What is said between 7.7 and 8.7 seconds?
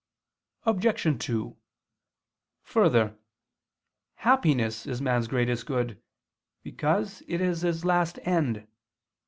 last end.